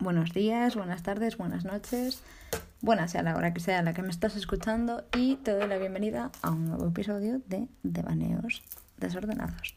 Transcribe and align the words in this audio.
buenos 0.00 0.32
días, 0.32 0.76
buenas 0.76 1.02
tardes, 1.02 1.36
buenas 1.36 1.64
noches, 1.64 2.22
buenas 2.80 3.12
sea 3.12 3.22
la 3.22 3.36
hora 3.36 3.52
que 3.52 3.60
sea 3.60 3.82
la 3.82 3.92
que 3.92 4.02
me 4.02 4.08
estás 4.08 4.34
escuchando 4.34 5.04
y 5.16 5.36
te 5.36 5.52
doy 5.52 5.68
la 5.68 5.76
bienvenida 5.76 6.30
a 6.42 6.50
un 6.50 6.66
nuevo 6.66 6.88
episodio 6.88 7.40
de 7.46 7.68
Devaneos 7.82 8.62
Desordenados. 8.96 9.74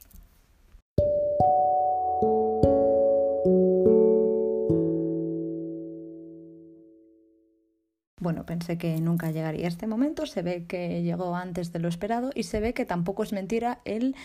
Bueno, 8.19 8.46
pensé 8.46 8.78
que 8.78 9.01
nunca 9.01 9.32
llegaría 9.32 9.68
este 9.68 9.86
momento, 9.86 10.25
se 10.25 10.42
ve 10.42 10.65
que 10.65 11.04
llegó 11.04 11.36
antes 11.36 11.74
de 11.74 11.79
lo 11.79 11.89
esperado 11.89 12.32
y 12.33 12.43
se 12.43 12.61
ve 12.61 12.74
que 12.74 12.86
tampoco 12.86 13.24
es 13.24 13.33
mentira 13.33 13.82
el 13.83 14.15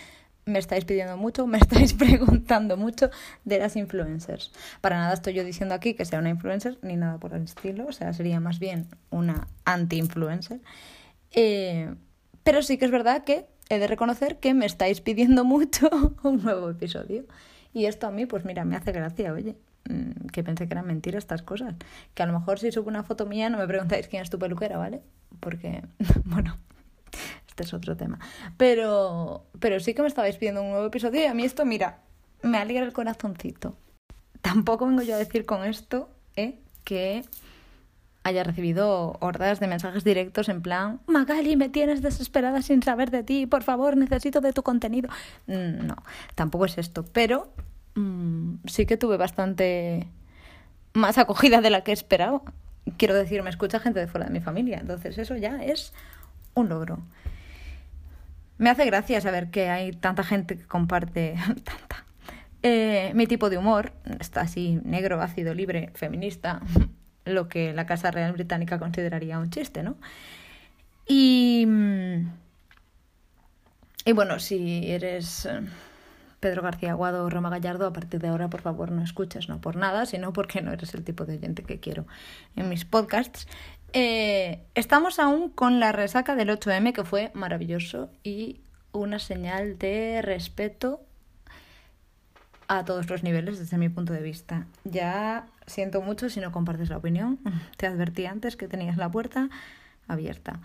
me 0.48 0.58
estáis 0.58 0.84
pidiendo 0.84 1.16
mucho, 1.16 1.46
me 1.46 1.58
estáis 1.58 1.94
preguntando 1.94 2.76
mucho 2.76 3.10
de 3.44 3.58
las 3.58 3.76
influencers. 3.76 4.52
Para 4.80 4.96
nada 4.96 5.14
estoy 5.14 5.34
yo 5.34 5.44
diciendo 5.44 5.74
aquí 5.74 5.94
que 5.94 6.04
sea 6.04 6.18
una 6.18 6.30
influencer 6.30 6.78
ni 6.82 6.96
nada 6.96 7.18
por 7.18 7.34
el 7.34 7.44
estilo, 7.44 7.86
o 7.86 7.92
sea, 7.92 8.12
sería 8.12 8.40
más 8.40 8.58
bien 8.58 8.88
una 9.10 9.48
anti-influencer. 9.64 10.60
Eh, 11.32 11.94
pero 12.42 12.62
sí 12.62 12.78
que 12.78 12.86
es 12.86 12.90
verdad 12.90 13.24
que 13.24 13.46
he 13.68 13.78
de 13.78 13.86
reconocer 13.86 14.38
que 14.38 14.54
me 14.54 14.66
estáis 14.66 15.00
pidiendo 15.00 15.44
mucho 15.54 15.88
un 16.22 16.42
nuevo 16.42 16.70
episodio. 16.70 17.24
Y 17.74 17.84
esto 17.84 18.06
a 18.06 18.10
mí, 18.10 18.26
pues 18.26 18.44
mira, 18.44 18.64
me 18.64 18.76
hace 18.76 18.92
gracia, 18.92 19.32
oye, 19.32 19.54
mm, 19.88 20.28
que 20.32 20.42
pensé 20.42 20.66
que 20.66 20.74
eran 20.74 20.86
mentiras 20.86 21.24
estas 21.24 21.42
cosas. 21.42 21.74
Que 22.14 22.22
a 22.22 22.26
lo 22.26 22.32
mejor 22.32 22.58
si 22.58 22.72
subo 22.72 22.88
una 22.88 23.02
foto 23.02 23.26
mía 23.26 23.50
no 23.50 23.58
me 23.58 23.66
preguntáis 23.66 24.08
quién 24.08 24.22
es 24.22 24.30
tu 24.30 24.38
peluquera, 24.38 24.78
¿vale? 24.78 25.02
Porque, 25.40 25.82
bueno, 26.24 26.56
este 27.58 27.64
es 27.64 27.74
otro 27.74 27.96
tema. 27.96 28.20
Pero, 28.56 29.46
pero 29.58 29.80
sí 29.80 29.94
que 29.94 30.02
me 30.02 30.08
estabais 30.08 30.36
pidiendo 30.36 30.62
un 30.62 30.70
nuevo 30.70 30.86
episodio 30.86 31.20
y 31.20 31.24
a 31.24 31.34
mí 31.34 31.44
esto, 31.44 31.64
mira, 31.64 31.98
me 32.42 32.58
alegra 32.58 32.84
el 32.84 32.92
corazoncito. 32.92 33.76
Tampoco 34.40 34.86
vengo 34.86 35.02
yo 35.02 35.16
a 35.16 35.18
decir 35.18 35.44
con 35.44 35.64
esto 35.64 36.08
¿eh? 36.36 36.60
que 36.84 37.24
haya 38.22 38.44
recibido 38.44 39.16
hordas 39.20 39.58
de 39.58 39.66
mensajes 39.66 40.04
directos 40.04 40.48
en 40.48 40.62
plan, 40.62 41.00
Magali, 41.06 41.56
me 41.56 41.68
tienes 41.68 42.02
desesperada 42.02 42.62
sin 42.62 42.82
saber 42.82 43.10
de 43.10 43.24
ti, 43.24 43.46
por 43.46 43.62
favor, 43.62 43.96
necesito 43.96 44.40
de 44.40 44.52
tu 44.52 44.62
contenido. 44.62 45.08
Mm, 45.46 45.86
no, 45.86 45.96
tampoco 46.36 46.66
es 46.66 46.78
esto, 46.78 47.04
pero 47.12 47.52
mm, 47.94 48.56
sí 48.66 48.86
que 48.86 48.96
tuve 48.96 49.16
bastante 49.16 50.06
más 50.92 51.18
acogida 51.18 51.60
de 51.60 51.70
la 51.70 51.82
que 51.82 51.92
esperaba. 51.92 52.42
Quiero 52.98 53.14
decir, 53.14 53.42
me 53.42 53.50
escucha 53.50 53.80
gente 53.80 53.98
de 53.98 54.06
fuera 54.06 54.26
de 54.26 54.32
mi 54.32 54.40
familia, 54.40 54.78
entonces 54.78 55.18
eso 55.18 55.36
ya 55.36 55.64
es 55.64 55.92
un 56.58 56.68
logro. 56.68 56.98
Me 58.58 58.70
hace 58.70 58.84
gracia 58.84 59.20
saber 59.20 59.50
que 59.50 59.70
hay 59.70 59.92
tanta 59.92 60.24
gente 60.24 60.56
que 60.56 60.66
comparte 60.66 61.34
tanta. 61.64 62.04
Eh, 62.62 63.12
mi 63.14 63.26
tipo 63.26 63.50
de 63.50 63.58
humor 63.58 63.92
está 64.18 64.40
así 64.42 64.80
negro, 64.84 65.22
ácido, 65.22 65.54
libre, 65.54 65.90
feminista, 65.94 66.60
lo 67.24 67.48
que 67.48 67.72
la 67.72 67.86
Casa 67.86 68.10
Real 68.10 68.32
Británica 68.32 68.78
consideraría 68.78 69.38
un 69.38 69.50
chiste, 69.50 69.82
¿no? 69.82 69.96
Y, 71.06 71.66
y 74.04 74.12
bueno, 74.12 74.38
si 74.40 74.90
eres 74.90 75.46
eh, 75.46 75.60
Pedro 76.40 76.62
García 76.62 76.90
Aguado 76.90 77.24
o 77.24 77.30
Roma 77.30 77.50
Gallardo, 77.50 77.86
a 77.86 77.92
partir 77.92 78.20
de 78.20 78.28
ahora, 78.28 78.48
por 78.48 78.60
favor, 78.60 78.90
no 78.90 79.02
escuches, 79.02 79.48
no 79.48 79.60
por 79.60 79.76
nada, 79.76 80.04
sino 80.04 80.32
porque 80.32 80.60
no 80.60 80.72
eres 80.72 80.94
el 80.94 81.04
tipo 81.04 81.24
de 81.24 81.34
oyente 81.34 81.62
que 81.62 81.80
quiero 81.80 82.06
en 82.56 82.68
mis 82.68 82.84
podcasts. 82.84 83.46
Eh, 83.92 84.64
estamos 84.74 85.18
aún 85.18 85.48
con 85.50 85.80
la 85.80 85.92
resaca 85.92 86.34
del 86.34 86.50
8M, 86.50 86.92
que 86.92 87.04
fue 87.04 87.30
maravilloso 87.34 88.10
y 88.22 88.60
una 88.92 89.18
señal 89.18 89.78
de 89.78 90.22
respeto 90.22 91.00
a 92.68 92.84
todos 92.84 93.08
los 93.08 93.22
niveles 93.22 93.58
desde 93.58 93.78
mi 93.78 93.88
punto 93.88 94.12
de 94.12 94.20
vista. 94.20 94.66
Ya 94.84 95.46
siento 95.66 96.02
mucho 96.02 96.28
si 96.28 96.40
no 96.40 96.52
compartes 96.52 96.90
la 96.90 96.98
opinión. 96.98 97.38
Te 97.76 97.86
advertí 97.86 98.26
antes 98.26 98.56
que 98.56 98.68
tenías 98.68 98.96
la 98.96 99.10
puerta 99.10 99.48
abierta. 100.06 100.60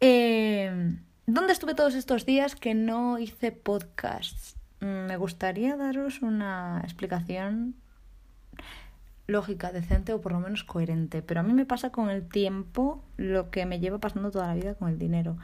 Eh, 0.00 0.96
¿Dónde 1.26 1.52
estuve 1.52 1.74
todos 1.74 1.94
estos 1.94 2.24
días 2.24 2.56
que 2.56 2.74
no 2.74 3.18
hice 3.18 3.52
podcasts? 3.52 4.56
Mm, 4.80 5.06
me 5.06 5.16
gustaría 5.16 5.76
daros 5.76 6.22
una 6.22 6.80
explicación 6.82 7.74
lógica, 9.30 9.72
decente 9.72 10.12
o 10.12 10.20
por 10.20 10.32
lo 10.32 10.40
menos 10.40 10.64
coherente. 10.64 11.22
Pero 11.22 11.40
a 11.40 11.42
mí 11.42 11.52
me 11.52 11.66
pasa 11.66 11.90
con 11.90 12.10
el 12.10 12.28
tiempo 12.28 13.02
lo 13.16 13.50
que 13.50 13.66
me 13.66 13.80
lleva 13.80 13.98
pasando 13.98 14.30
toda 14.30 14.46
la 14.46 14.54
vida 14.54 14.74
con 14.74 14.88
el 14.88 14.98
dinero. 14.98 15.36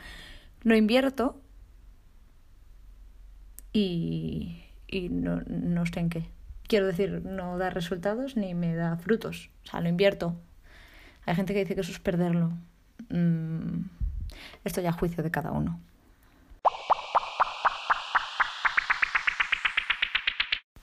Lo 0.62 0.76
invierto 0.76 1.40
y, 3.72 4.64
y 4.86 5.08
no, 5.08 5.40
no 5.46 5.86
sé 5.86 6.00
en 6.00 6.10
qué. 6.10 6.28
Quiero 6.66 6.86
decir, 6.86 7.22
no 7.24 7.58
da 7.58 7.70
resultados 7.70 8.36
ni 8.36 8.54
me 8.54 8.74
da 8.74 8.96
frutos. 8.96 9.50
O 9.64 9.70
sea, 9.70 9.80
lo 9.80 9.88
invierto. 9.88 10.34
Hay 11.24 11.34
gente 11.34 11.54
que 11.54 11.60
dice 11.60 11.74
que 11.74 11.80
eso 11.80 11.92
es 11.92 11.98
perderlo. 11.98 12.52
Mm, 13.08 13.84
esto 14.64 14.80
ya 14.80 14.90
a 14.90 14.92
juicio 14.92 15.22
de 15.22 15.30
cada 15.30 15.52
uno. 15.52 15.80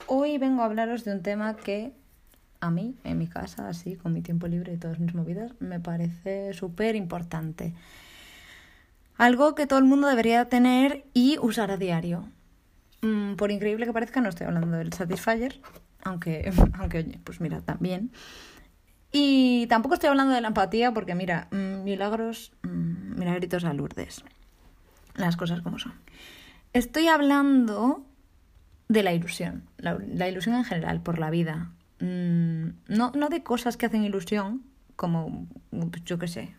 Hoy 0.08 0.38
vengo 0.38 0.62
a 0.62 0.66
hablaros 0.66 1.06
de 1.06 1.12
un 1.14 1.24
tema 1.24 1.56
que 1.56 1.94
a 2.64 2.72
mí, 2.72 2.96
en 3.04 3.18
mi 3.18 3.28
casa, 3.28 3.68
así, 3.68 3.98
con 3.98 4.14
mi 4.14 4.22
tiempo 4.22 4.48
libre 4.48 4.74
y 4.74 4.78
todas 4.78 4.98
mis 4.98 5.14
movidas, 5.14 5.52
me 5.60 5.82
parece 5.82 6.54
súper 6.54 6.96
importante. 6.96 7.74
Algo 9.18 9.54
que 9.54 9.68
todo 9.68 9.80
el 9.80 9.86
mundo 9.86 10.08
debería 10.08 10.48
tener 10.48 11.06
y 11.14 11.38
usar 11.40 11.72
a 11.72 11.78
diario. 11.78 12.30
Mm, 13.02 13.36
por 13.36 13.52
increíble 13.52 13.86
que 13.86 13.92
parezca, 13.92 14.22
no 14.22 14.30
estoy 14.30 14.48
hablando 14.48 14.78
del 14.78 14.94
Satisfyer, 14.94 15.60
aunque, 16.04 16.52
aunque 16.80 17.00
oye, 17.00 17.20
pues 17.26 17.42
mira, 17.42 17.60
también. 17.60 18.12
Y 19.12 19.68
tampoco 19.68 19.96
estoy 19.96 20.10
hablando 20.10 20.34
de 20.34 20.40
la 20.40 20.48
empatía, 20.48 20.94
porque 20.94 21.16
mira, 21.16 21.50
mm, 21.52 21.84
milagros, 21.84 22.54
mm, 22.64 23.20
milagritos 23.20 23.66
a 23.66 23.74
Lourdes. 23.74 24.24
Las 25.16 25.36
cosas 25.36 25.62
como 25.62 25.80
son. 25.80 25.94
Estoy 26.72 27.08
hablando 27.08 28.06
de 28.88 29.04
la 29.04 29.12
ilusión, 29.12 29.64
la, 29.78 29.98
la 30.08 30.30
ilusión 30.30 30.56
en 30.56 30.64
general, 30.64 31.02
por 31.02 31.20
la 31.20 31.30
vida, 31.30 31.72
Mm, 32.04 32.72
no, 32.90 33.14
no 33.16 33.30
de 33.30 33.44
cosas 33.44 33.78
que 33.78 33.86
hacen 33.86 34.04
ilusión, 34.04 34.62
como 34.98 35.48
yo 36.04 36.20
qué 36.20 36.28
sé, 36.28 36.54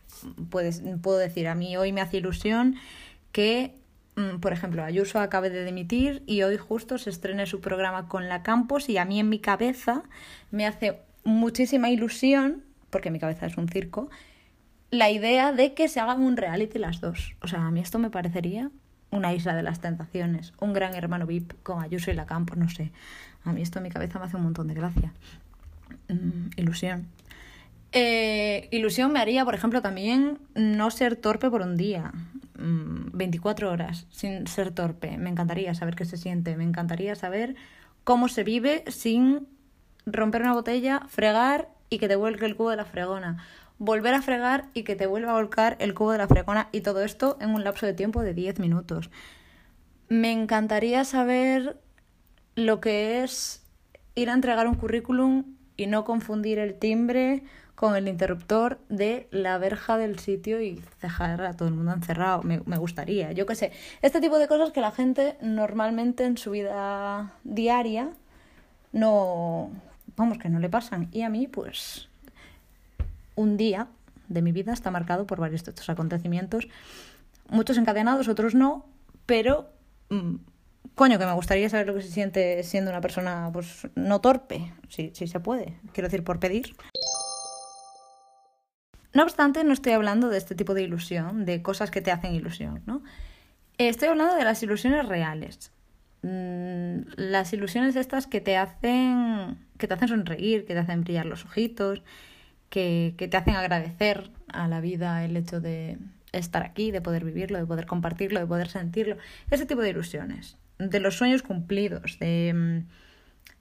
puedes, 0.48 0.82
puedo 1.02 1.18
decir, 1.18 1.48
a 1.48 1.54
mí 1.54 1.76
hoy 1.76 1.92
me 1.92 2.00
hace 2.00 2.16
ilusión 2.16 2.76
que, 3.30 3.74
mm, 4.16 4.40
por 4.40 4.54
ejemplo, 4.54 4.82
Ayuso 4.82 5.20
acabe 5.20 5.50
de 5.50 5.66
dimitir 5.66 6.22
y 6.26 6.40
hoy 6.44 6.56
justo 6.56 6.96
se 6.96 7.10
estrene 7.10 7.44
su 7.44 7.60
programa 7.60 8.08
con 8.08 8.30
la 8.30 8.42
Campos 8.42 8.88
y 8.88 8.96
a 8.96 9.04
mí 9.04 9.20
en 9.20 9.28
mi 9.28 9.38
cabeza 9.38 10.04
me 10.50 10.64
hace 10.66 11.02
muchísima 11.24 11.90
ilusión, 11.90 12.64
porque 12.88 13.10
mi 13.10 13.18
cabeza 13.18 13.44
es 13.44 13.58
un 13.58 13.68
circo, 13.68 14.08
la 14.90 15.10
idea 15.10 15.52
de 15.52 15.74
que 15.74 15.88
se 15.88 16.00
hagan 16.00 16.22
un 16.22 16.38
reality 16.38 16.78
las 16.78 17.02
dos. 17.02 17.36
O 17.42 17.48
sea, 17.48 17.66
a 17.66 17.70
mí 17.70 17.80
esto 17.80 17.98
me 17.98 18.08
parecería 18.08 18.70
una 19.14 19.32
isla 19.32 19.54
de 19.54 19.62
las 19.62 19.80
tentaciones, 19.80 20.52
un 20.60 20.72
gran 20.72 20.94
hermano 20.94 21.26
VIP 21.26 21.52
con 21.62 21.82
Ayuso 21.82 22.10
y 22.10 22.14
la 22.14 22.26
Campos, 22.26 22.56
no 22.56 22.68
sé. 22.68 22.90
A 23.44 23.52
mí 23.52 23.62
esto 23.62 23.78
en 23.78 23.84
mi 23.84 23.90
cabeza 23.90 24.18
me 24.18 24.26
hace 24.26 24.36
un 24.36 24.42
montón 24.42 24.68
de 24.68 24.74
gracia. 24.74 25.12
Mm, 26.08 26.50
ilusión. 26.56 27.06
Eh, 27.92 28.68
ilusión 28.72 29.12
me 29.12 29.20
haría, 29.20 29.44
por 29.44 29.54
ejemplo, 29.54 29.80
también 29.80 30.38
no 30.54 30.90
ser 30.90 31.16
torpe 31.16 31.50
por 31.50 31.62
un 31.62 31.76
día. 31.76 32.12
24 32.56 33.68
mm, 33.68 33.72
horas 33.72 34.06
sin 34.10 34.46
ser 34.46 34.72
torpe. 34.72 35.16
Me 35.18 35.30
encantaría 35.30 35.74
saber 35.74 35.94
qué 35.94 36.04
se 36.04 36.16
siente. 36.16 36.56
Me 36.56 36.64
encantaría 36.64 37.14
saber 37.14 37.54
cómo 38.02 38.28
se 38.28 38.44
vive 38.44 38.84
sin 38.88 39.46
romper 40.06 40.42
una 40.42 40.54
botella, 40.54 41.02
fregar 41.08 41.68
y 41.88 41.98
que 41.98 42.08
te 42.08 42.16
vuelque 42.16 42.46
el 42.46 42.56
cubo 42.56 42.70
de 42.70 42.76
la 42.76 42.84
fregona. 42.84 43.44
Volver 43.78 44.14
a 44.14 44.22
fregar 44.22 44.68
y 44.74 44.84
que 44.84 44.96
te 44.96 45.06
vuelva 45.06 45.32
a 45.32 45.34
volcar 45.34 45.76
el 45.80 45.94
cubo 45.94 46.12
de 46.12 46.18
la 46.18 46.28
fregona. 46.28 46.68
Y 46.72 46.80
todo 46.80 47.02
esto 47.02 47.36
en 47.40 47.50
un 47.50 47.64
lapso 47.64 47.86
de 47.86 47.92
tiempo 47.92 48.22
de 48.22 48.34
10 48.34 48.60
minutos. 48.60 49.10
Me 50.08 50.32
encantaría 50.32 51.04
saber 51.04 51.80
lo 52.54 52.80
que 52.80 53.22
es 53.22 53.64
ir 54.14 54.30
a 54.30 54.34
entregar 54.34 54.68
un 54.68 54.74
currículum 54.74 55.56
y 55.76 55.86
no 55.86 56.04
confundir 56.04 56.58
el 56.58 56.78
timbre 56.78 57.42
con 57.74 57.96
el 57.96 58.06
interruptor 58.06 58.78
de 58.88 59.26
la 59.32 59.58
verja 59.58 59.98
del 59.98 60.20
sitio 60.20 60.60
y 60.60 60.80
dejar 61.02 61.42
a 61.42 61.54
todo 61.54 61.68
el 61.68 61.74
mundo 61.74 61.92
encerrado. 61.92 62.42
Me, 62.42 62.60
me 62.66 62.78
gustaría, 62.78 63.32
yo 63.32 63.46
qué 63.46 63.56
sé. 63.56 63.72
Este 64.00 64.20
tipo 64.20 64.38
de 64.38 64.46
cosas 64.46 64.70
que 64.70 64.80
la 64.80 64.92
gente 64.92 65.36
normalmente 65.40 66.24
en 66.24 66.36
su 66.36 66.52
vida 66.52 67.32
diaria 67.42 68.12
no, 68.94 69.70
vamos, 70.16 70.38
que 70.38 70.48
no 70.48 70.60
le 70.60 70.70
pasan. 70.70 71.08
Y 71.12 71.22
a 71.22 71.28
mí, 71.28 71.48
pues, 71.48 72.08
un 73.34 73.56
día 73.56 73.88
de 74.28 74.42
mi 74.42 74.52
vida 74.52 74.72
está 74.72 74.90
marcado 74.90 75.26
por 75.26 75.40
varios 75.40 75.64
de 75.64 75.70
estos 75.70 75.88
acontecimientos, 75.88 76.68
muchos 77.48 77.76
encadenados, 77.76 78.28
otros 78.28 78.54
no, 78.54 78.86
pero 79.26 79.70
mm, 80.10 80.36
coño, 80.94 81.18
que 81.18 81.26
me 81.26 81.32
gustaría 81.32 81.68
saber 81.68 81.86
lo 81.86 81.94
que 81.94 82.02
se 82.02 82.10
siente 82.10 82.62
siendo 82.62 82.90
una 82.90 83.00
persona, 83.00 83.50
pues, 83.52 83.88
no 83.94 84.20
torpe, 84.20 84.72
si, 84.88 85.10
si 85.14 85.26
se 85.26 85.40
puede, 85.40 85.78
quiero 85.92 86.08
decir, 86.08 86.24
por 86.24 86.40
pedir. 86.40 86.74
No 89.12 89.22
obstante, 89.22 89.62
no 89.62 89.72
estoy 89.72 89.92
hablando 89.92 90.28
de 90.28 90.38
este 90.38 90.54
tipo 90.54 90.74
de 90.74 90.82
ilusión, 90.82 91.44
de 91.44 91.62
cosas 91.62 91.90
que 91.90 92.00
te 92.00 92.10
hacen 92.10 92.34
ilusión, 92.34 92.82
¿no? 92.86 93.02
Estoy 93.78 94.08
hablando 94.08 94.34
de 94.34 94.44
las 94.44 94.62
ilusiones 94.62 95.06
reales. 95.06 95.70
mm, 96.22 97.00
las 97.16 97.52
ilusiones 97.52 97.96
estas 97.96 98.26
que 98.26 98.40
te 98.40 98.56
hacen 98.56 99.58
que 99.78 99.86
te 99.88 99.94
hacen 99.94 100.08
sonreír, 100.08 100.64
que 100.64 100.72
te 100.74 100.80
hacen 100.80 101.02
brillar 101.02 101.26
los 101.26 101.44
ojitos, 101.44 102.02
que, 102.70 103.14
que 103.16 103.28
te 103.28 103.36
hacen 103.36 103.56
agradecer 103.56 104.30
a 104.48 104.68
la 104.68 104.80
vida 104.80 105.24
el 105.24 105.36
hecho 105.36 105.60
de 105.60 105.98
estar 106.32 106.62
aquí, 106.62 106.90
de 106.90 107.00
poder 107.00 107.24
vivirlo, 107.24 107.58
de 107.58 107.66
poder 107.66 107.86
compartirlo, 107.86 108.40
de 108.40 108.46
poder 108.46 108.68
sentirlo. 108.68 109.16
Ese 109.50 109.66
tipo 109.66 109.82
de 109.82 109.90
ilusiones, 109.90 110.56
de 110.78 111.00
los 111.00 111.16
sueños 111.16 111.42
cumplidos, 111.42 112.18
de, 112.18 112.84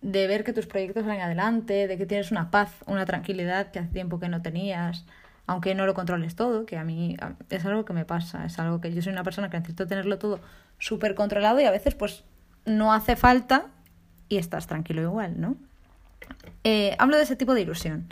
de 0.02 0.28
ver 0.28 0.44
que 0.44 0.54
tus 0.54 0.66
proyectos 0.66 1.06
van 1.06 1.20
adelante, 1.20 1.88
de 1.88 1.98
que 1.98 2.06
tienes 2.06 2.32
una 2.32 2.52
paz, 2.52 2.72
una 2.86 3.06
tranquilidad 3.06 3.72
que 3.72 3.80
hace 3.80 3.90
tiempo 3.90 4.20
que 4.20 4.30
no 4.30 4.42
tenías, 4.42 5.06
aunque 5.46 5.76
no 5.76 5.86
lo 5.86 5.94
controles 5.94 6.36
todo, 6.36 6.66
que 6.66 6.78
a 6.78 6.84
mí 6.84 7.18
es 7.50 7.66
algo 7.66 7.86
que 7.86 7.94
me 7.94 8.06
pasa, 8.06 8.46
es 8.46 8.60
algo 8.60 8.82
que 8.82 8.94
yo 8.94 9.02
soy 9.02 9.14
una 9.14 9.24
persona 9.24 9.50
que 9.50 9.58
necesito 9.58 9.88
tenerlo 9.88 10.18
todo 10.18 10.40
súper 10.80 11.16
controlado 11.16 11.60
y 11.60 11.66
a 11.66 11.72
veces 11.72 11.96
pues 11.96 12.24
no 12.66 12.94
hace 12.94 13.16
falta 13.16 13.68
y 14.30 14.38
estás 14.38 14.68
tranquilo 14.68 15.02
igual, 15.02 15.40
¿no? 15.40 15.58
Eh, 16.64 16.96
hablo 16.98 17.18
de 17.18 17.24
ese 17.24 17.36
tipo 17.36 17.54
de 17.54 17.62
ilusión. 17.62 18.08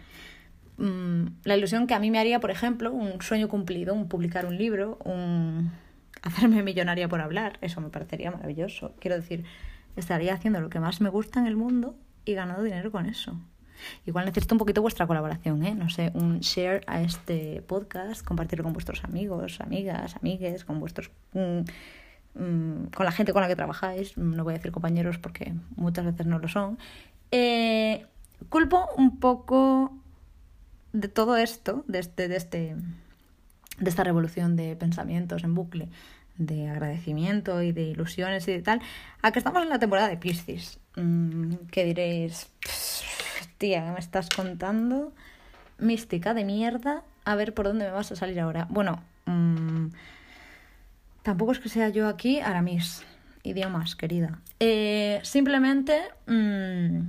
Mm, 0.81 1.41
la 1.43 1.55
ilusión 1.55 1.85
que 1.85 1.93
a 1.93 1.99
mí 1.99 2.09
me 2.09 2.17
haría, 2.17 2.39
por 2.39 2.49
ejemplo, 2.49 2.91
un 2.91 3.21
sueño 3.21 3.47
cumplido, 3.47 3.93
un 3.93 4.07
publicar 4.07 4.47
un 4.47 4.57
libro, 4.57 4.97
un 5.05 5.71
hacerme 6.23 6.63
millonaria 6.63 7.07
por 7.07 7.21
hablar, 7.21 7.59
eso 7.61 7.81
me 7.81 7.89
parecería 7.89 8.31
maravilloso. 8.31 8.95
Quiero 8.99 9.15
decir, 9.15 9.43
estaría 9.95 10.33
haciendo 10.33 10.59
lo 10.59 10.69
que 10.71 10.79
más 10.79 10.99
me 10.99 11.09
gusta 11.09 11.39
en 11.39 11.45
el 11.45 11.55
mundo 11.55 11.95
y 12.25 12.33
ganando 12.33 12.63
dinero 12.63 12.91
con 12.91 13.05
eso. 13.05 13.39
Igual 14.07 14.25
necesito 14.25 14.55
un 14.55 14.59
poquito 14.59 14.81
vuestra 14.81 15.05
colaboración, 15.05 15.63
¿eh? 15.63 15.75
No 15.75 15.89
sé, 15.89 16.11
un 16.15 16.39
share 16.39 16.83
a 16.87 17.01
este 17.01 17.61
podcast, 17.61 18.25
compartirlo 18.25 18.63
con 18.63 18.73
vuestros 18.73 19.03
amigos, 19.03 19.61
amigas, 19.61 20.15
amigues, 20.15 20.65
con 20.65 20.79
vuestros... 20.79 21.11
Mm, 21.33 21.59
mm, 22.39 22.85
con 22.95 23.05
la 23.05 23.11
gente 23.11 23.33
con 23.33 23.43
la 23.43 23.47
que 23.47 23.55
trabajáis, 23.55 24.17
no 24.17 24.43
voy 24.43 24.55
a 24.55 24.57
decir 24.57 24.71
compañeros 24.71 25.19
porque 25.19 25.53
muchas 25.75 26.05
veces 26.05 26.25
no 26.25 26.39
lo 26.39 26.47
son. 26.47 26.79
Eh, 27.31 28.05
culpo 28.49 28.87
un 28.97 29.19
poco 29.19 30.01
de 30.93 31.07
todo 31.07 31.37
esto, 31.37 31.83
de, 31.87 31.99
este, 31.99 32.27
de, 32.27 32.35
este, 32.35 32.75
de 33.79 33.89
esta 33.89 34.03
revolución 34.03 34.55
de 34.55 34.75
pensamientos 34.75 35.43
en 35.43 35.55
bucle, 35.55 35.89
de 36.37 36.69
agradecimiento 36.69 37.61
y 37.61 37.71
de 37.71 37.83
ilusiones 37.83 38.47
y 38.47 38.51
de 38.51 38.61
tal, 38.61 38.81
a 39.21 39.31
que 39.31 39.39
estamos 39.39 39.63
en 39.63 39.69
la 39.69 39.79
temporada 39.79 40.09
de 40.09 40.17
Piscis. 40.17 40.79
Mm, 40.95 41.55
que 41.71 41.85
diréis, 41.85 42.49
tía, 43.57 43.85
¿qué 43.85 43.91
me 43.91 43.99
estás 43.99 44.29
contando? 44.29 45.13
Mística 45.77 46.33
de 46.33 46.43
mierda, 46.45 47.03
a 47.25 47.35
ver 47.35 47.53
por 47.53 47.65
dónde 47.65 47.85
me 47.85 47.91
vas 47.91 48.11
a 48.11 48.15
salir 48.15 48.39
ahora. 48.39 48.67
Bueno, 48.69 49.03
mmm, 49.25 49.87
tampoco 51.23 51.51
es 51.53 51.59
que 51.59 51.69
sea 51.69 51.89
yo 51.89 52.07
aquí 52.07 52.39
Aramis, 52.39 53.03
idiomas, 53.43 53.95
querida. 53.95 54.39
Eh, 54.59 55.19
simplemente, 55.23 56.01
mmm, 56.27 56.99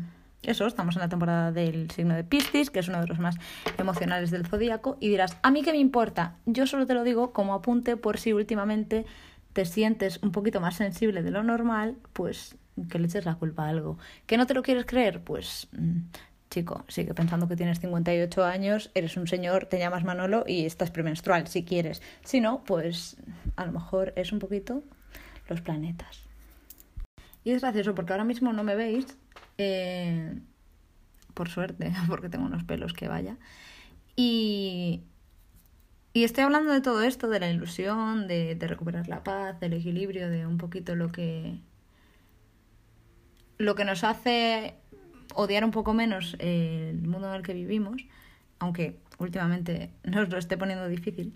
eso, 0.43 0.67
estamos 0.67 0.97
en 0.97 1.03
la 1.03 1.09
temporada 1.09 1.53
del 1.53 1.91
signo 1.91 2.15
de 2.15 2.25
Piscis, 2.25 2.71
que 2.71 2.81
es 2.81 2.89
uno 2.89 3.01
de 3.01 3.07
los 3.07 3.19
más 3.19 3.37
emocionales 3.79 4.31
del 4.31 4.47
zodíaco, 4.47 4.97
y 5.01 5.09
dirás, 5.09 5.37
¿a 5.43 5.51
mí 5.51 5.63
qué 5.63 5.73
me 5.73 5.79
importa? 5.79 6.37
Yo 6.47 6.67
solo 6.67 6.87
te 6.87 6.95
lo 6.95 7.05
digo 7.05 7.33
como 7.33 7.55
apunte 7.55 7.97
por 7.97 8.19
si 8.19 8.33
últimamente 8.33 9.07
te 9.53 9.65
sientes 9.65 10.19
un 10.23 10.33
poquito 10.33 10.61
más 10.61 10.77
sensible 10.77 11.23
de 11.23 11.31
lo 11.31 11.43
normal, 11.43 11.97
pues 12.13 12.57
que 12.89 12.99
le 12.99 13.07
eches 13.07 13.25
la 13.25 13.37
culpa 13.37 13.67
a 13.67 13.69
algo. 13.69 13.99
¿Que 14.27 14.37
no 14.37 14.47
te 14.47 14.55
lo 14.55 14.63
quieres 14.63 14.87
creer? 14.87 15.23
Pues 15.23 15.69
mm, 15.73 15.99
chico, 16.51 16.85
sigue 16.89 17.15
pensando 17.15 17.49
que 17.49 17.57
tienes 17.57 17.81
58 17.81 18.45
años, 18.45 18.91
eres 18.95 19.17
un 19.17 19.27
señor, 19.27 19.67
te 19.67 19.79
llamas 19.79 20.05
Manolo 20.05 20.45
y 20.47 20.65
estás 20.65 20.91
premenstrual, 20.91 21.47
si 21.49 21.65
quieres. 21.65 22.03
Si 22.25 22.41
no, 22.41 22.65
pues 22.65 23.17
a 23.57 23.67
lo 23.67 23.73
mejor 23.73 24.13
es 24.17 24.33
un 24.33 24.39
poquito 24.39 24.83
los 25.49 25.61
planetas. 25.61 26.23
Y 27.45 27.51
es 27.51 27.61
gracioso 27.61 27.95
porque 27.95 28.13
ahora 28.13 28.25
mismo 28.25 28.53
no 28.53 28.63
me 28.63 28.77
veis, 28.77 29.19
eh, 29.59 30.39
por 31.35 31.49
suerte, 31.49 31.93
porque 32.09 32.29
tengo 32.29 32.47
unos 32.47 32.65
pelos 32.65 32.93
que 32.93 33.09
vaya. 33.09 33.37
Y, 34.17 35.03
y 36.13 36.25
estoy 36.25 36.45
hablando 36.45 36.73
de 36.73 36.81
todo 36.81 37.03
esto, 37.03 37.29
de 37.29 37.41
la 37.41 37.51
ilusión, 37.51 38.29
de, 38.29 38.55
de 38.55 38.67
recuperar 38.67 39.09
la 39.09 39.25
paz, 39.25 39.59
del 39.61 39.73
equilibrio, 39.75 40.29
de 40.29 40.47
un 40.47 40.59
poquito 40.59 40.95
lo 40.95 41.11
que 41.11 41.59
lo 43.63 43.75
que 43.75 43.85
nos 43.85 44.05
hace 44.05 44.75
odiar 45.35 45.65
un 45.65 45.71
poco 45.71 45.95
menos 45.95 46.37
el 46.39 47.01
mundo 47.03 47.29
en 47.29 47.35
el 47.37 47.43
que 47.43 47.55
vivimos, 47.55 48.05
aunque 48.59 48.99
últimamente 49.19 49.91
nos 50.05 50.29
lo 50.29 50.39
esté 50.39 50.57
poniendo 50.59 50.89
difícil, 50.89 51.35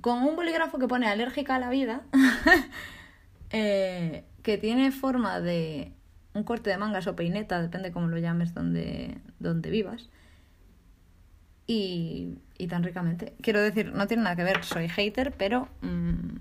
con 0.00 0.22
un 0.24 0.36
bolígrafo 0.36 0.78
que 0.78 0.88
pone 0.88 1.06
alérgica 1.06 1.54
a 1.54 1.58
la 1.58 1.70
vida, 1.70 2.02
eh, 3.50 4.24
que 4.42 4.58
tiene 4.58 4.90
forma 4.90 5.40
de 5.40 5.92
un 6.34 6.44
corte 6.44 6.70
de 6.70 6.76
mangas 6.76 7.06
o 7.06 7.16
peineta, 7.16 7.62
depende 7.62 7.92
cómo 7.92 8.08
lo 8.08 8.18
llames 8.18 8.52
donde, 8.52 9.18
donde 9.38 9.70
vivas, 9.70 10.10
y, 11.66 12.38
y 12.58 12.66
tan 12.66 12.82
ricamente. 12.82 13.34
Quiero 13.40 13.60
decir, 13.60 13.92
no 13.94 14.06
tiene 14.06 14.24
nada 14.24 14.36
que 14.36 14.44
ver, 14.44 14.62
soy 14.64 14.88
hater, 14.88 15.32
pero... 15.32 15.68
Mmm, 15.80 16.36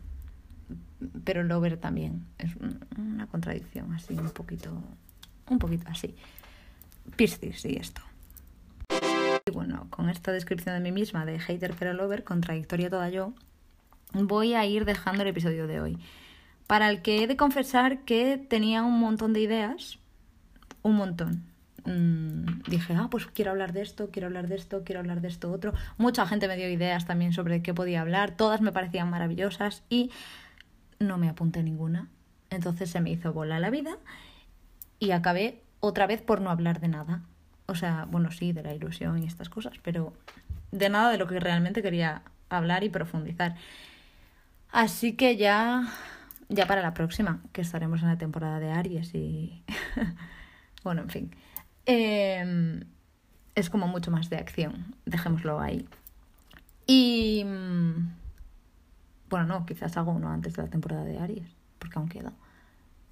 pero 1.24 1.44
lover 1.44 1.78
también. 1.78 2.25
Es 2.38 2.51
una 2.98 3.28
contradicción 3.28 3.94
así, 3.94 4.13
un 4.13 4.30
poquito, 4.30 4.81
un 5.50 5.60
poquito 5.60 5.86
así. 5.90 6.16
Piscis 7.16 7.66
y 7.66 7.75
esto. 7.75 8.01
Y 9.46 9.51
bueno, 9.51 9.88
con 9.89 10.10
esta 10.10 10.31
descripción 10.31 10.75
de 10.75 10.81
mí 10.81 10.92
misma 10.92 11.25
de 11.25 11.39
hater 11.39 11.74
pero 11.78 11.94
lover, 11.94 12.24
contradictoria 12.24 12.89
toda 12.89 13.10
yo, 13.10 13.34
voy 14.13 14.54
a 14.54 14.66
ir 14.66 14.86
dejando 14.86 15.24
el 15.24 15.30
episodio 15.30 15.68
de 15.68 15.81
hoy. 15.81 15.98
Para 16.68 16.89
el 16.89 17.01
que 17.01 17.24
he 17.24 17.27
de 17.27 17.38
confesar 17.38 18.00
que 18.06 18.38
tenía 18.38 18.83
un 18.83 19.00
montón 19.00 19.33
de 19.33 19.42
ideas, 19.42 20.00
un 20.81 20.95
montón. 20.95 21.44
Mm, 21.86 22.62
dije, 22.69 22.95
ah, 22.95 23.07
pues 23.12 23.25
quiero 23.27 23.51
hablar 23.51 23.74
de 23.74 23.81
esto, 23.81 24.10
quiero 24.10 24.27
hablar 24.27 24.48
de 24.48 24.56
esto, 24.56 24.83
quiero 24.86 25.00
hablar 25.01 25.21
de 25.21 25.27
esto 25.27 25.51
otro. 25.51 25.74
Mucha 25.98 26.25
gente 26.25 26.48
me 26.48 26.56
dio 26.56 26.69
ideas 26.69 27.06
también 27.06 27.33
sobre 27.33 27.62
qué 27.62 27.74
podía 27.74 28.01
hablar, 28.01 28.38
todas 28.38 28.62
me 28.62 28.71
parecían 28.71 29.10
maravillosas 29.10 29.83
y 29.89 30.12
no 31.00 31.18
me 31.18 31.30
apunté 31.30 31.62
ninguna. 31.63 32.07
Entonces 32.50 32.89
se 32.89 33.01
me 33.01 33.10
hizo 33.12 33.33
bola 33.33 33.60
la 33.60 33.69
vida 33.69 33.98
y 35.00 35.12
acabé 35.12 35.62
otra 35.80 36.07
vez 36.07 36.21
por 36.21 36.39
no 36.39 36.50
hablar 36.50 36.80
de 36.80 36.88
nada. 36.88 37.24
O 37.65 37.75
sea, 37.75 38.06
bueno, 38.10 38.31
sí, 38.31 38.54
de 38.54 38.63
la 38.63 38.74
ilusión 38.74 39.21
y 39.21 39.25
estas 39.25 39.50
cosas, 39.50 39.74
pero 39.81 40.13
de 40.71 40.89
nada 40.89 41.12
de 41.12 41.18
lo 41.18 41.27
que 41.27 41.39
realmente 41.39 41.81
quería 41.81 42.21
hablar 42.50 42.83
y 42.83 42.89
profundizar. 42.89 43.56
Así 44.71 45.13
que 45.13 45.38
ya, 45.38 45.88
ya 46.53 46.65
para 46.67 46.81
la 46.81 46.94
próxima, 46.94 47.41
que 47.51 47.61
estaremos 47.61 48.01
en 48.01 48.07
la 48.09 48.17
temporada 48.17 48.59
de 48.59 48.71
Aries 48.71 49.13
y... 49.13 49.63
bueno, 50.83 51.01
en 51.01 51.10
fin. 51.10 51.36
Em, 51.86 52.81
es 53.55 53.69
como 53.69 53.88
mucho 53.88 54.12
más 54.12 54.29
de 54.29 54.38
acción, 54.38 54.95
dejémoslo 55.05 55.60
ahí. 55.60 55.88
Y... 56.88 57.43
Mm, 57.45 58.13
bueno, 59.29 59.48
no, 59.48 59.65
quizás 59.65 59.98
hago 59.98 60.12
uno 60.12 60.29
antes 60.29 60.53
de 60.53 60.62
la 60.62 60.69
temporada 60.69 61.03
de 61.03 61.17
Aries, 61.17 61.55
porque 61.79 61.98
aún 61.98 62.07
queda. 62.07 62.33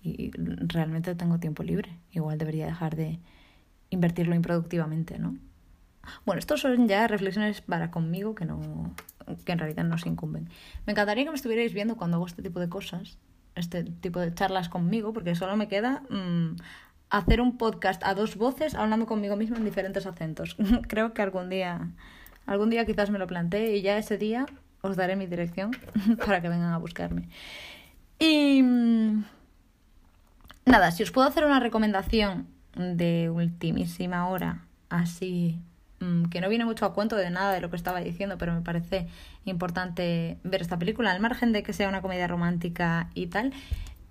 Y 0.04 0.32
realmente 0.68 1.16
tengo 1.16 1.40
tiempo 1.40 1.64
libre. 1.64 1.98
Igual 2.12 2.38
debería 2.38 2.66
dejar 2.66 2.96
de 2.96 3.20
invertirlo 3.90 4.36
improductivamente, 4.36 5.18
¿no? 5.18 5.38
Bueno, 6.26 6.40
estos 6.40 6.62
son 6.62 6.88
ya 6.88 7.08
reflexiones 7.08 7.62
para 7.62 7.92
conmigo 7.92 8.34
que 8.34 8.46
no 8.46 8.94
que 9.46 9.52
en 9.52 9.60
realidad 9.60 9.84
no 9.84 9.98
se 9.98 10.10
incumben. 10.10 10.50
Me 10.86 10.92
encantaría 10.92 11.24
que 11.24 11.30
me 11.30 11.36
estuvierais 11.36 11.74
viendo 11.74 11.96
cuando 11.96 12.18
hago 12.18 12.26
este 12.26 12.42
tipo 12.42 12.60
de 12.60 12.70
cosas, 12.70 13.18
este 13.56 13.84
tipo 13.84 14.20
de 14.20 14.34
charlas 14.34 14.70
conmigo, 14.70 15.14
porque 15.14 15.36
solo 15.36 15.56
me 15.56 15.68
queda 15.68 16.04
mmm, 16.10 16.56
hacer 17.10 17.42
un 17.42 17.58
podcast 17.58 18.02
a 18.04 18.16
dos 18.16 18.36
voces 18.38 18.74
hablando 18.76 19.06
conmigo 19.06 19.36
misma 19.36 19.58
en 19.58 19.66
diferentes 19.66 20.06
acentos. 20.06 20.56
Creo 20.88 21.14
que 21.14 21.22
algún 21.22 21.50
día, 21.50 21.90
algún 22.46 22.70
día 22.70 22.86
quizás 22.86 23.10
me 23.10 23.20
lo 23.20 23.28
plantee 23.28 23.76
y 23.76 23.82
ya 23.82 23.98
ese 23.98 24.18
día 24.18 24.46
os 24.82 24.96
daré 24.96 25.16
mi 25.16 25.28
dirección 25.28 25.72
para 26.26 26.42
que 26.42 26.50
vengan 26.50 26.74
a 26.74 26.78
buscarme. 26.78 27.28
Y 28.18 28.62
mm, 28.64 29.24
nada, 30.66 30.92
si 30.92 31.04
os 31.04 31.12
puedo 31.12 31.28
hacer 31.28 31.46
una 31.46 31.60
recomendación 31.60 32.48
de 32.76 33.30
ultimísima 33.30 34.30
hora, 34.30 34.66
así 34.90 35.60
mm, 35.60 35.71
que 36.30 36.42
no 36.42 36.50
viene 36.50 36.66
mucho 36.66 36.86
a 36.86 36.94
cuento 36.94 37.16
de 37.16 37.30
nada 37.30 37.54
de 37.54 37.62
lo 37.62 37.70
que 37.70 37.76
estaba 37.76 38.00
diciendo, 38.02 38.38
pero 38.38 38.54
me 38.54 38.62
parece 38.62 39.08
importante 39.46 40.38
ver 40.44 40.62
esta 40.62 40.78
película, 40.78 41.12
al 41.12 41.20
margen 41.20 41.52
de 41.52 41.64
que 41.64 41.74
sea 41.74 41.90
una 41.90 42.02
comedia 42.02 42.28
romántica 42.28 43.10
y 43.14 43.28
tal. 43.28 43.54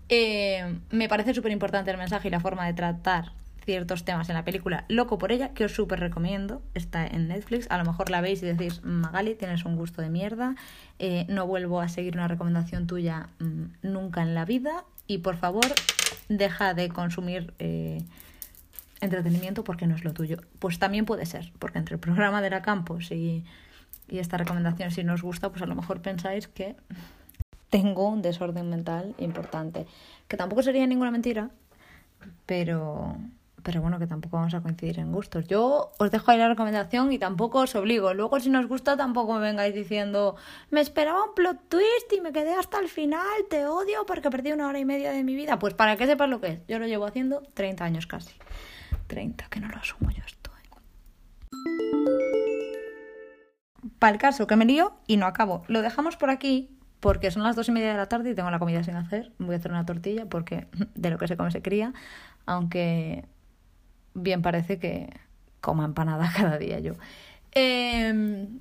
Eh, 0.09 0.79
me 0.91 1.09
parece 1.09 1.35
súper 1.35 1.53
importante 1.53 1.91
el 1.91 1.97
mensaje 1.97 2.29
y 2.29 2.31
la 2.31 2.41
forma 2.41 2.67
de 2.67 2.75
tratar 2.75 3.33
ciertos 3.65 4.05
temas 4.05 4.29
en 4.29 4.35
la 4.35 4.45
película 4.45 4.85
Loco 4.89 5.19
por 5.19 5.33
ella, 5.33 5.51
que 5.51 5.65
os 5.65 5.73
súper 5.73 6.01
recomiendo. 6.01 6.63
Está 6.75 7.07
en 7.07 7.29
Netflix. 7.29 7.67
A 7.71 7.79
lo 7.79 7.85
mejor 7.85 8.11
la 8.11 8.21
veis 8.21 8.43
y 8.43 8.47
decís, 8.47 8.83
Magali, 8.85 9.35
tienes 9.35 9.65
un 9.65 9.77
gusto 9.77 10.03
de 10.03 10.11
mierda. 10.11 10.57
Eh, 10.99 11.27
no 11.29 11.47
vuelvo 11.47 11.81
a 11.81 11.89
seguir 11.89 12.17
una 12.17 12.29
recomendación 12.29 12.87
tuya 12.87 13.29
mm, 13.39 13.65
nunca 13.83 14.23
en 14.23 14.35
la 14.35 14.45
vida. 14.45 14.85
Y 15.07 15.19
por 15.19 15.37
favor, 15.37 15.67
deja 16.29 16.75
de 16.75 16.89
consumir 16.89 17.53
eh, 17.59 18.03
entretenimiento 19.01 19.65
porque 19.65 19.87
no 19.87 19.95
es 19.95 20.05
lo 20.05 20.13
tuyo. 20.13 20.39
Pues 20.59 20.79
también 20.79 21.05
puede 21.05 21.27
ser, 21.27 21.53
porque 21.59 21.79
entre 21.79 21.95
el 21.95 22.01
programa 22.01 22.43
de 22.43 22.51
la 22.51 22.63
Campos 22.63 23.11
y, 23.11 23.45
esta 24.09 24.37
recomendación, 24.37 24.91
si 24.91 25.05
no 25.05 25.15
os 25.15 25.23
gusta, 25.23 25.51
pues 25.51 25.63
a 25.63 25.67
lo 25.67 25.77
mejor 25.77 26.03
pensáis 26.03 26.49
que 26.49 26.75
tengo 27.71 28.09
un 28.09 28.23
desorden 28.23 28.69
mental 28.69 29.15
importante. 29.19 29.87
Que 30.27 30.37
tampoco 30.37 30.65
sería 30.65 30.85
ninguna 30.85 31.13
mentira, 31.13 31.51
pero, 32.45 33.17
pero 33.63 33.81
bueno, 33.81 34.01
que 34.01 34.09
tampoco 34.09 34.37
vamos 34.37 34.53
a 34.55 34.63
coincidir 34.63 34.99
en 34.99 35.13
gustos. 35.13 35.47
Yo 35.47 35.93
os 35.97 36.11
dejo 36.11 36.29
ahí 36.29 36.39
la 36.39 36.49
recomendación 36.49 37.13
y 37.13 37.21
tampoco 37.21 37.61
os 37.61 37.77
obligo. 37.77 38.13
Luego, 38.13 38.41
si 38.41 38.51
nos 38.51 38.67
gusta, 38.67 38.97
tampoco 38.97 39.35
me 39.35 39.41
vengáis 39.41 39.77
diciendo, 39.77 40.35
me 40.71 40.81
esperaba 40.81 41.23
un 41.27 41.35
plot 41.37 41.69
twist 41.69 42.13
y 42.13 42.21
me 42.21 42.33
quedé 42.33 42.53
hasta 42.55 42.81
el 42.81 42.89
final, 42.89 43.29
te 43.49 43.67
odio 43.67 44.05
porque 44.07 44.29
perdí 44.29 44.51
una 44.51 44.67
hora 44.67 44.81
y 44.81 44.85
media 44.85 45.13
de 45.13 45.23
mi 45.23 45.37
vida. 45.37 45.61
Pues 45.61 45.75
para 45.75 45.97
que 45.97 46.07
sepas 46.07 46.29
lo 46.29 46.41
que 46.41 46.49
es. 46.49 46.61
Yo 46.67 46.81
lo 46.81 46.89
llevo 46.89 47.07
haciendo 47.07 47.43
30 47.55 47.85
años 47.85 48.09
casi. 48.09 48.33
30, 49.07 49.47
que 49.49 49.61
no 49.61 49.69
lo 49.69 49.77
asumo 49.77 50.11
yo 50.11 50.23
esto. 50.27 50.51
Para 53.99 54.13
el 54.13 54.19
caso, 54.19 54.47
que 54.47 54.57
me 54.57 54.65
lío 54.65 54.93
y 55.07 55.17
no 55.17 55.27
acabo. 55.27 55.65
Lo 55.69 55.83
dejamos 55.83 56.17
por 56.17 56.31
aquí 56.31 56.71
porque 57.01 57.31
son 57.31 57.43
las 57.43 57.57
dos 57.57 57.69
y 57.69 57.73
media 57.73 57.93
de 57.93 57.97
la 57.97 58.09
tarde 58.09 58.31
y 58.31 58.35
tengo 58.35 58.51
la 58.51 58.59
comida 58.59 58.83
sin 58.83 58.97
hacer. 58.97 59.33
Voy 59.39 59.55
a 59.55 59.59
hacer 59.59 59.71
una 59.71 59.87
tortilla 59.87 60.27
porque 60.27 60.67
de 60.95 61.11
lo 61.11 61.19
que 61.19 61.29
se 61.29 61.37
come 61.37 61.51
se 61.51 61.63
cría, 61.63 61.93
aunque 62.47 63.25
bien 64.15 64.43
parece 64.43 64.79
que 64.79 65.11
coma 65.61 65.85
empanada 65.85 66.31
cada 66.37 66.59
día 66.59 66.79
yo. 66.81 66.95
Em, 67.53 68.59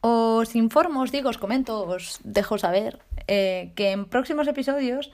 os 0.00 0.54
informo, 0.54 1.02
os 1.02 1.12
digo, 1.12 1.28
os 1.28 1.38
comento, 1.38 1.86
os 1.86 2.20
dejo 2.24 2.58
saber 2.58 3.00
eh, 3.26 3.72
que 3.74 3.92
en 3.92 4.06
próximos 4.06 4.46
episodios 4.48 5.10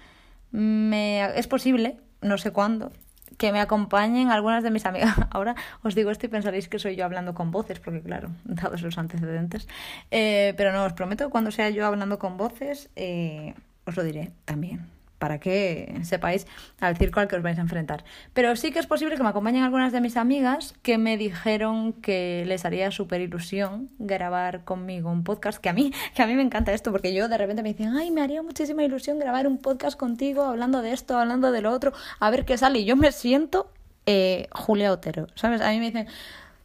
me, 0.51 1.25
es 1.39 1.47
posible, 1.47 1.99
no 2.25 2.39
sé 2.39 2.51
cuándo, 2.51 2.91
que 3.39 3.53
me 3.53 3.61
acompañen 3.61 4.31
algunas 4.31 4.63
de 4.63 4.71
mis 4.71 4.87
amigas. 4.87 5.15
Ahora 5.31 5.55
os 5.83 5.95
digo 5.95 6.11
esto 6.11 6.27
y 6.27 6.29
pensaréis 6.29 6.69
que 6.69 6.79
soy 6.79 6.97
yo 6.97 7.05
hablando 7.05 7.35
con 7.35 7.51
voces, 7.51 7.81
porque 7.81 8.03
claro, 8.03 8.31
dados 8.45 8.83
los 8.83 8.99
antecedentes. 8.99 9.69
Eh, 10.11 10.55
pero 10.57 10.73
no, 10.73 10.85
os 10.85 10.93
prometo 10.93 11.27
que 11.27 11.31
cuando 11.31 11.51
sea 11.51 11.71
yo 11.71 11.87
hablando 11.87 12.19
con 12.19 12.37
voces, 12.37 12.91
eh, 12.97 13.55
os 13.87 13.97
lo 13.97 14.03
diré 14.03 14.33
también 14.45 14.94
para 15.25 15.41
que 15.41 16.01
sepáis 16.03 16.47
al 16.81 16.99
circo 16.99 17.19
al 17.19 17.29
que 17.29 17.37
os 17.37 17.43
vais 17.43 17.57
a 17.57 17.63
enfrentar. 17.63 18.05
Pero 18.35 18.55
sí 18.57 18.73
que 18.73 18.79
es 18.79 18.87
posible 18.87 19.17
que 19.17 19.23
me 19.23 19.31
acompañen 19.31 19.63
algunas 19.63 19.91
de 19.91 20.03
mis 20.03 20.19
amigas 20.19 20.75
que 20.83 20.99
me 20.99 21.17
dijeron 21.17 21.95
que 21.95 22.45
les 22.47 22.67
haría 22.67 22.91
súper 22.91 23.23
ilusión 23.23 23.89
grabar 23.99 24.65
conmigo 24.65 25.11
un 25.11 25.25
podcast, 25.25 25.63
que 25.63 25.71
a 25.71 25.73
mí, 25.73 25.95
que 26.15 26.23
a 26.23 26.27
mí 26.27 26.35
me 26.35 26.43
encanta 26.43 26.75
esto, 26.75 26.93
porque 26.93 27.15
yo 27.15 27.27
de 27.29 27.39
repente 27.39 27.63
me 27.63 27.71
dicen, 27.71 27.97
ay, 27.97 28.11
me 28.11 28.21
haría 28.21 28.43
muchísima 28.43 28.85
ilusión 28.85 29.19
grabar 29.19 29.47
un 29.47 29.57
podcast 29.57 29.99
contigo, 29.99 30.43
hablando 30.43 30.83
de 30.83 30.93
esto, 30.93 31.17
hablando 31.17 31.53
de 31.53 31.63
lo 31.63 31.73
otro, 31.73 31.95
a 32.21 32.29
ver 32.29 32.45
qué 32.45 32.59
sale. 32.59 32.81
Y 32.81 32.85
yo 32.85 32.95
me 32.95 33.11
siento 33.11 33.71
eh, 34.05 34.49
Julia 34.53 34.93
Otero, 34.93 35.29
¿sabes? 35.37 35.63
A 35.63 35.71
mí 35.71 35.79
me 35.79 35.87
dicen, 35.87 36.07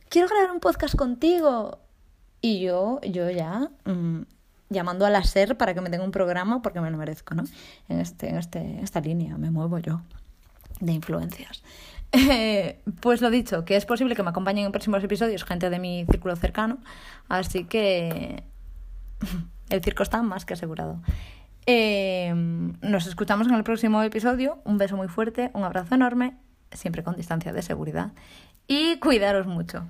quiero 0.09 0.27
grabar 0.27 0.51
un 0.51 0.59
podcast 0.59 0.95
contigo. 0.97 1.79
Y 2.41 2.59
yo, 2.59 2.99
yo 3.03 3.29
ya... 3.29 3.69
Mm, 3.85 4.23
llamando 4.69 5.05
a 5.05 5.09
la 5.09 5.23
SER 5.23 5.57
para 5.57 5.73
que 5.73 5.81
me 5.81 5.89
tenga 5.89 6.03
un 6.03 6.11
programa 6.11 6.61
porque 6.61 6.81
me 6.81 6.91
lo 6.91 6.97
merezco, 6.97 7.35
¿no? 7.35 7.43
En, 7.87 7.99
este, 7.99 8.29
en 8.29 8.37
este, 8.37 8.79
esta 8.81 9.01
línea 9.01 9.37
me 9.37 9.51
muevo 9.51 9.79
yo 9.79 10.01
de 10.79 10.93
influencias. 10.93 11.63
pues 13.01 13.21
lo 13.21 13.29
dicho, 13.29 13.65
que 13.65 13.75
es 13.75 13.85
posible 13.85 14.15
que 14.15 14.23
me 14.23 14.29
acompañen 14.29 14.65
en 14.65 14.71
próximos 14.71 15.03
episodios 15.03 15.43
gente 15.43 15.69
de 15.69 15.79
mi 15.79 16.05
círculo 16.09 16.35
cercano, 16.35 16.77
así 17.27 17.65
que 17.65 18.43
el 19.69 19.83
circo 19.83 20.03
está 20.03 20.21
más 20.21 20.45
que 20.45 20.53
asegurado. 20.53 21.01
Eh, 21.65 22.33
nos 22.81 23.05
escuchamos 23.05 23.47
en 23.47 23.53
el 23.53 23.63
próximo 23.63 24.01
episodio. 24.01 24.59
Un 24.63 24.79
beso 24.79 24.97
muy 24.97 25.07
fuerte, 25.07 25.51
un 25.53 25.63
abrazo 25.63 25.93
enorme, 25.93 26.35
siempre 26.71 27.03
con 27.03 27.15
distancia 27.15 27.53
de 27.53 27.61
seguridad 27.61 28.11
y 28.67 28.97
cuidaros 28.99 29.47
mucho. 29.47 29.85